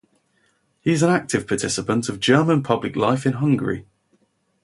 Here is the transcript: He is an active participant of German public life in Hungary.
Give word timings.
He 0.79 0.93
is 0.93 1.03
an 1.03 1.11
active 1.11 1.47
participant 1.47 2.09
of 2.09 2.19
German 2.19 2.63
public 2.63 2.95
life 2.95 3.23
in 3.27 3.33
Hungary. 3.33 3.85